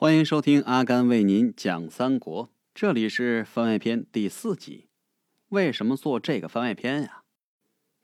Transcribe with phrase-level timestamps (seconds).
[0.00, 4.86] 欢迎收听阿甘为您讲三国，这里是番外篇第四集。
[5.48, 7.24] 为什么做这个番外篇呀？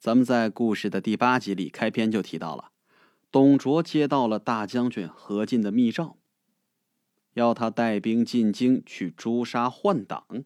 [0.00, 2.72] 咱们在故事的第八集里开篇就提到了，
[3.30, 6.18] 董卓接到了大将军何进的密诏，
[7.34, 10.42] 要他带兵进京去诛杀宦党，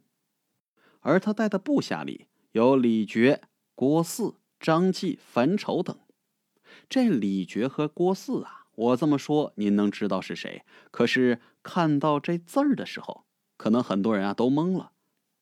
[1.00, 3.40] 而他带的部下里有李傕、
[3.74, 5.98] 郭汜、张继、樊稠等。
[6.90, 8.66] 这李傕和郭汜啊。
[8.78, 10.62] 我这么说，您能知道是谁？
[10.92, 13.24] 可是看到这字儿的时候，
[13.56, 14.92] 可能很多人啊都懵了。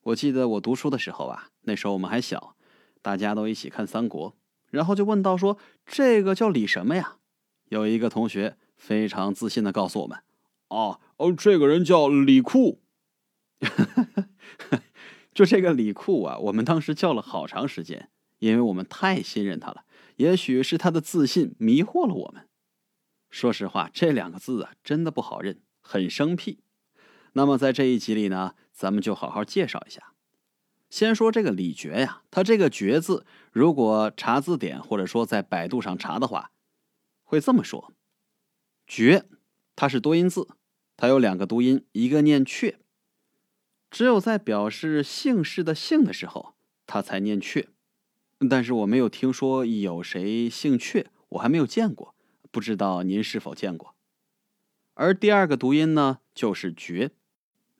[0.05, 2.55] 我记得我读书的时候啊，那时候我们还小，
[3.03, 4.35] 大家都一起看三国，
[4.71, 7.17] 然后就问到说：“这个叫李什么呀？”
[7.69, 10.17] 有一个同学非常自信的告诉我们
[10.69, 12.81] ：“哦哦，这个人叫李库。
[15.35, 18.09] ”就这个李库啊，我们当时叫了好长时间，
[18.39, 19.83] 因为我们太信任他了。
[20.15, 22.46] 也许是他的自信迷惑了我们。
[23.29, 26.59] 说实话，这两个字啊，真的不好认，很生僻。
[27.33, 30.13] 那么在这一集里呢，咱们就好好介绍一下。
[30.89, 36.51] 先说这个李珏呀，他这个“珏”字，如果查字典或者说在百度上查的话，
[37.23, 37.93] 会这么说
[38.87, 39.23] ：“珏”，
[39.75, 40.47] 它是多音字，
[40.95, 42.75] 它有两个读音，一个念“阙”，
[43.91, 47.67] 只有在表示姓氏的“姓”的时候，它才念“阙”。
[48.49, 52.15] 但是我没有听说有谁姓阙，我还没有见过。
[52.57, 53.93] 不知道您是否见过？
[54.95, 57.11] 而第二个读音呢，就是“绝”。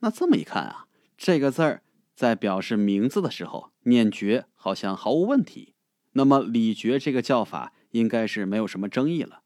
[0.02, 0.86] 那这么一看啊，
[1.18, 1.82] 这个字儿
[2.14, 5.74] 在表示名字的时候念“绝”，好像毫无问题。
[6.12, 9.42] 那么李绝这个叫法应该是没有什么争议了。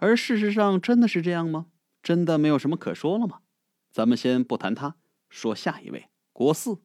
[0.00, 1.68] 而事实上，真的是这样吗？
[2.02, 3.38] 真的没有什么可说了吗？
[3.90, 4.96] 咱们先不谈他，
[5.30, 6.82] 说下一位郭四。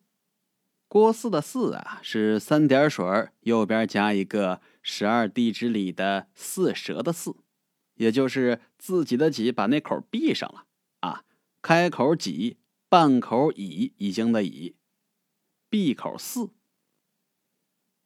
[0.87, 3.03] 郭四的“四”啊，是三点水
[3.41, 7.35] 右边加一个十二地支里的四蛇的“四”。
[7.95, 10.65] 也就是自己的己把那口闭上了
[11.01, 11.23] 啊，
[11.61, 12.57] 开口己，
[12.89, 14.75] 半口乙，已经的乙，
[15.69, 16.49] 闭口四。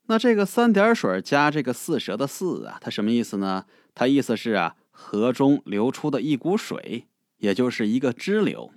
[0.09, 3.65] 那这个三点水加这个四蛇的四啊，它什么意思呢？
[3.93, 8.73] 它意思是啊，河中流出的一股水，也就是一个支流，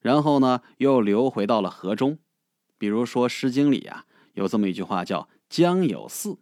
[0.00, 2.18] 然后呢又流回到了河中。
[2.78, 6.38] 比如说《诗经》里啊有这么一句话叫“江有四”，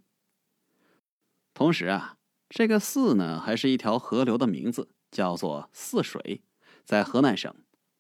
[1.54, 2.17] 同时啊。
[2.48, 6.42] 这个泗呢，还是一条河流的名字，叫做泗水，
[6.84, 7.54] 在河南省，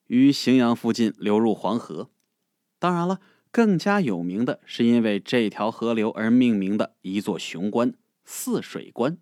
[0.06, 2.10] 于荥阳附近流入黄河。
[2.78, 3.20] 当然了，
[3.50, 7.94] 更加有名的是因为这条河流而命名的一座雄关——
[8.24, 9.18] 泗水关。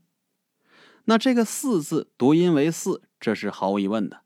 [1.06, 4.22] 那这个“泗”字读音为“泗”，这是毫无疑问的。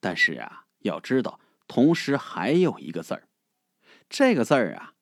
[0.00, 3.28] 但是啊，要知道，同时还有一个字儿，
[4.08, 4.92] 这个字儿啊，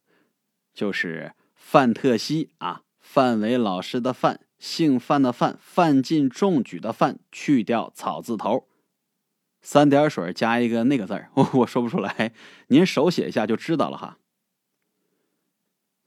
[0.73, 4.41] 就是范特西啊，范伟老师的范。
[4.63, 8.69] 姓范的范，范进中举的范，去掉草字头，
[9.61, 12.33] 三点水加一个那个字儿，我 我说不出来，
[12.69, 14.19] 您手写一下就知道了哈。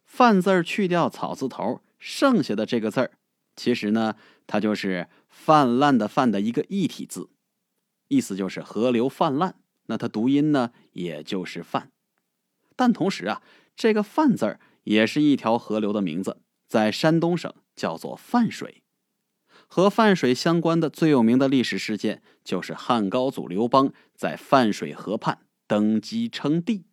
[0.05, 3.11] 范字去掉草字头，剩下的这个字儿，
[3.57, 4.15] 其实呢，
[4.47, 7.29] 它就是泛滥的泛的一个异体字，
[8.07, 9.55] 意思就是河流泛滥。
[9.87, 11.91] 那它读音呢，也就是泛。
[12.77, 13.41] 但同时啊，
[13.75, 16.37] 这个范字儿也是一条河流的名字，
[16.69, 17.53] 在山东省。
[17.75, 18.83] 叫做泛水，
[19.67, 26.85] 和泛水相关的最有名的历史事件，就是汉高祖刘邦在泛水河畔登基称帝。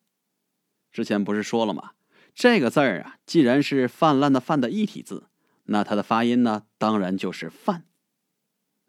[0.91, 1.93] 之前不是说了吗？
[2.35, 5.29] 这个字儿啊，既然是泛滥的泛的一体字，
[5.65, 7.85] 那它的发音呢，当然就是泛。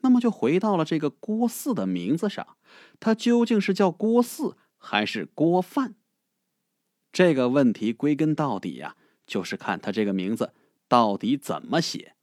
[0.02, 2.58] 那么就回到了这个郭汜的名字上，
[3.00, 5.96] 他究竟是叫郭汜还是郭范？
[7.12, 10.54] 这个问题归根到底呀，就是看他这个名字。
[10.94, 12.14] 到底怎么写？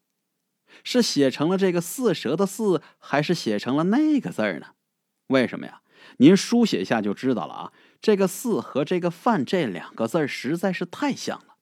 [0.85, 4.69] 是写成了这个“四蛇”的“四”，还是写成了那个字儿呢？
[5.27, 5.83] 为什么呀？
[6.19, 7.73] 您书写一下就知道了啊。
[8.01, 11.57] 这个“四”和这个“范”这两个字儿实在是太像了，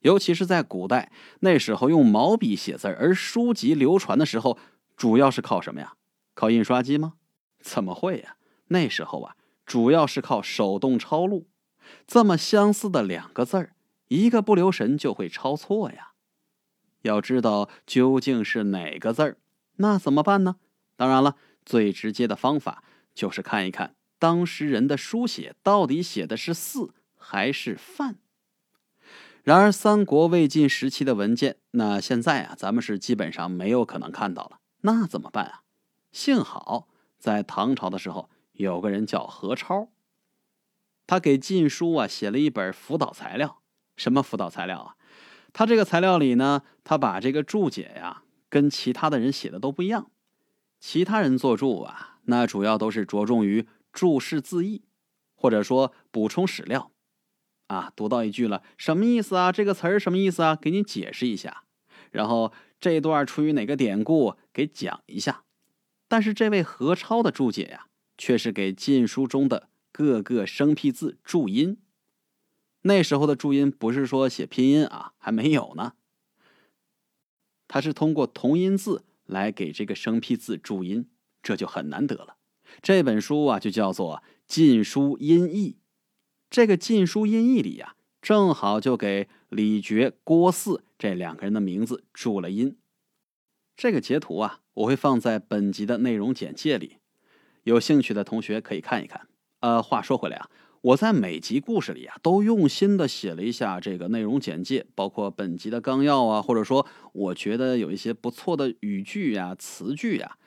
[0.00, 4.58] 尤其是在古代那时候用毛笔写字儿，而书籍流传的时候
[4.98, 5.94] 主要是靠什么呀？
[6.34, 7.14] 靠印刷机吗？
[7.60, 8.36] 怎么会呀？
[8.66, 9.34] 那时候啊，
[9.64, 11.48] 主要是靠手动抄录。
[12.06, 13.72] 这么相似的两个字儿，
[14.08, 16.12] 一个不留神就会抄错呀。
[17.08, 19.36] 要知道究竟是哪个字儿，
[19.76, 20.56] 那怎么办呢？
[20.96, 22.84] 当然了，最直接的方法
[23.14, 28.16] 就是看一看当时人的书写到底写的是“四”还是“范”。
[29.44, 34.60] 然而，三国魏晋时期的文件，那现在啊，咱们是基本上没有可能看到了。
[34.82, 35.62] 那怎么办啊？
[36.12, 36.88] 幸好
[37.18, 39.88] 在唐朝的时候，有个人叫何超，
[41.06, 43.62] 他给《晋书》啊写了一本辅导材料。
[43.96, 44.96] 什么辅导材料啊？
[45.52, 50.10] 他这个材料里呢，他把这个注解呀，跟其他的人写的都不一样。
[50.78, 54.82] 其他人做注啊，那主要都是着重于注释字义，
[55.34, 56.92] 或者说补充史料。
[57.66, 59.52] 啊，读到一句了，什么意思啊？
[59.52, 60.56] 这个词儿什么意思啊？
[60.56, 61.64] 给你解释一下。
[62.10, 65.44] 然后这段出于哪个典故，给讲一下。
[66.06, 71.76] 但是这位何超的注解呀，却是给晋书中的各个生僻字注音。
[72.82, 75.94] 那时候的注音不是说写拼音啊，还没有呢。
[77.66, 81.10] 他是通过同音字来给这个生僻字注音，
[81.42, 82.36] 这就很难得了。
[82.80, 85.72] 这本书啊，就叫做《晋书音译》。
[86.48, 92.78] 这个《晋书音译》里呀，正好就给李傕、郭汜这两个人的名字注了音。
[93.76, 96.96] 这个截图啊，我会放在本集的内容简介里，
[97.64, 99.28] 有兴趣的同学可以看一看。
[99.60, 100.48] 呃，话说回来啊，
[100.82, 110.38] 我在每集故事里啊，都用心的写了一下这个内容简介，包括本集的纲要啊，或者说我觉得有一些不错的语句呀、词句呀。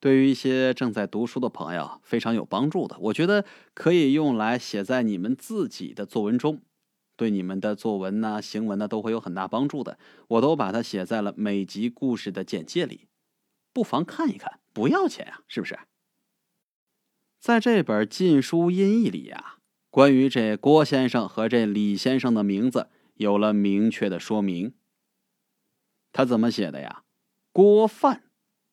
[0.00, 3.44] 对于一些正在读书的朋友非常有帮助的，我觉得
[3.74, 6.60] 可以用来写在你们自己的作文中，
[7.16, 9.98] 对你们的作文呐、行文呢都会有很大帮助的。
[10.28, 13.06] 我都把它写在了每集故事的简介里，
[13.72, 15.78] 不妨看一看，不要钱啊，是不是？
[17.44, 19.56] 在这本《晋书音译》里呀，
[19.90, 24.72] 关于这郭先生和这李先生的名字有了明确的说明。
[26.10, 27.04] 他怎么写的呀？
[27.52, 28.22] 郭范，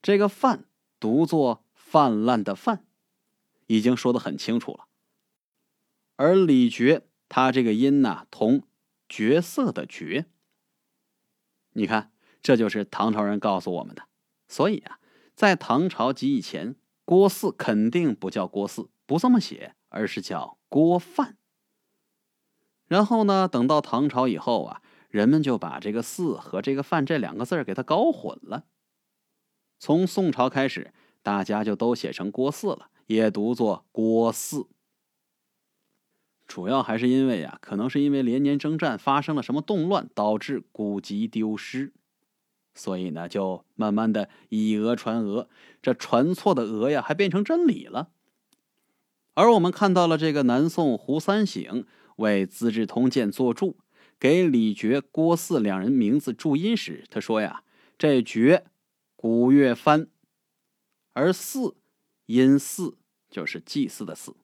[0.02, 0.70] 这个范。
[1.02, 2.86] 读作泛滥的泛，
[3.68, 4.88] 已经说的很清楚了。
[6.16, 8.64] 而李傕他这个音呢，同
[9.10, 10.28] 角色的绝。
[11.74, 14.04] 你看，这就是唐朝人告诉我们的。
[14.48, 15.02] 所以啊，
[15.36, 16.78] 在唐朝及以前，
[17.12, 21.36] 郭汜肯定不叫郭汜，不这么写，而是叫郭范。
[22.88, 28.64] 然后呢，等到唐朝以后啊，人们就把这个“汜”和这个“范”这两个字给它搞混了。
[29.78, 34.68] 从宋朝开始，大家就都写成郭汜了，也读作郭汜。
[36.48, 41.92] 主要还是因为呀，可能是因为连年征战发生了什么动乱，导致古籍丢失，
[42.82, 45.48] 所以呢，就慢慢的以讹传讹，
[45.84, 48.10] 这传错的讹呀，还变成真理了。
[49.36, 51.86] 而我们看到了这个南宋胡三省
[52.16, 53.78] 为《资治通鉴》作注，
[54.20, 57.64] 给李傕、郭汜两人名字注音时，他说呀，
[58.00, 58.64] 这傕。
[59.16, 60.08] 古月翻，
[61.14, 61.76] 而祀
[62.26, 62.98] 音祀
[63.30, 64.36] 就是祭祀的祀。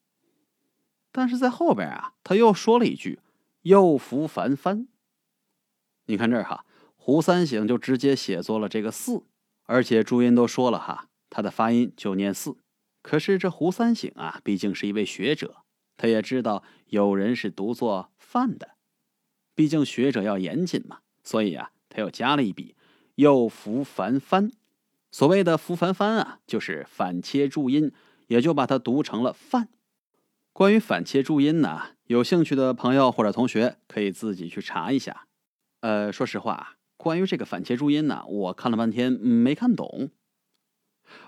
[1.12, 3.20] 但是在后边啊，他又说了一句
[3.66, 4.88] “又福凡翻”。
[6.06, 6.64] 你看这儿哈，
[7.08, 9.24] 胡三省就直接写作了这个“四”，
[9.64, 12.58] 而且注音都说了哈，他的发音就念“四”。
[13.02, 15.64] 可是这胡三省啊，毕竟是一位学者，
[15.96, 18.72] 他也知道有人是读作“范”的，
[19.56, 22.76] 毕竟学者要严谨嘛，所以啊，他又加了一笔
[23.16, 24.52] “又福凡翻”。
[25.10, 27.94] 所谓的“福凡翻”啊，就是反切注音，
[28.28, 29.70] 也就把它读成了“范”。
[30.52, 35.28] 关于反切注音呢，有兴趣的朋友或者同学可以自己去查一下。
[35.80, 40.12] 呃，说实话啊，关于这个反切注音呢，我看了半天没看懂。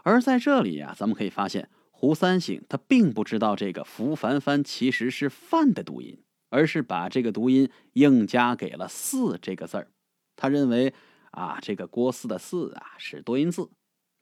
[0.03, 9.91] 而在这里呀，咱们可以发现，胡三省他并不知道这个“福凡翻”其实是“范”的读音，而是把这个读音硬加给了“四”这个字儿。
[10.35, 10.93] 他认为。
[11.31, 13.69] 啊，这个郭汜的“汜”啊是多音字，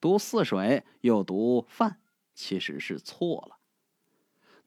[0.02, 2.02] 读“泗水”又读“范”，
[2.36, 3.57] 其实是错了。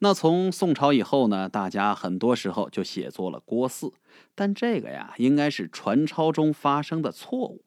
[0.02, 3.92] 那从宋朝以后呢，大家很多时候就写作了郭汜，
[4.35, 7.64] 但这个呀，应该是传抄中发生的错误。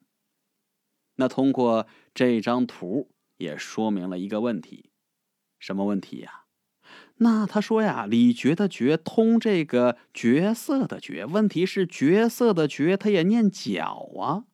[1.17, 1.85] 那通过
[2.15, 4.89] 这张图也说明了一个问题，
[5.59, 6.45] 什么问题呀？
[7.17, 14.45] 那他说呀，李傕的“傕”通这个角色的“角”，问题是角色的“角”他也念角啊。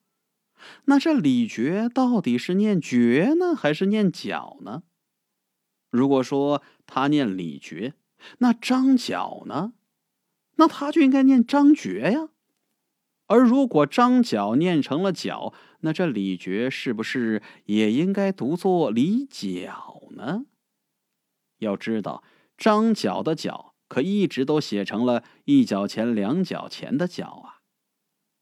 [0.86, 4.84] 那这李傕到底是念觉呢，还是念角呢？
[5.90, 7.94] 如果说他念李傕，
[8.40, 9.74] 那张角呢？
[10.56, 12.30] 那他就应该念张觉呀。
[13.28, 20.46] 而如果张角念成了角，那这李傕是不是也应该读作李角呢？
[21.60, 22.24] 要知道，
[22.58, 27.62] 张角的角可一直都写成了一角钱两角钱的角啊。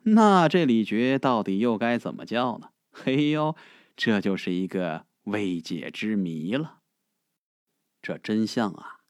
[0.04, 2.70] 那这李傕到底又该怎么叫呢？
[2.92, 3.56] 嘿呦，
[3.96, 6.77] 这就是一个未解之谜了。
[8.08, 9.02] 这真相啊，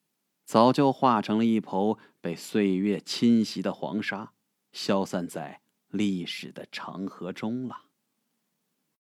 [0.44, 4.34] 早就化成了一抔被岁月侵袭的黄沙，
[4.72, 7.87] 消散在历史的长河中了。